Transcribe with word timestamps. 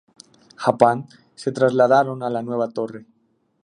Japan 0.57 1.05
se 1.35 1.51
trasladaron 1.51 2.23
a 2.23 2.31
la 2.31 2.41
nueva 2.41 2.69
torre. 2.71 3.05